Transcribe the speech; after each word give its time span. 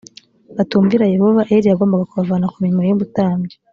batumvira 0.55 1.05
yehova 1.15 1.41
eli 1.55 1.67
yagombaga 1.71 2.09
kubavana 2.09 2.49
ku 2.51 2.57
mirimo 2.63 2.81
y 2.83 2.93
ubutambyi 2.95 3.55